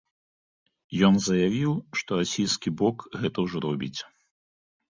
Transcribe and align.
Ён 1.09 1.19
заявіў, 1.25 1.71
што 2.01 2.11
расійскі 2.21 2.75
бок 2.81 2.97
гэта 3.21 3.37
ўжо 3.47 3.57
робіць. 3.69 3.95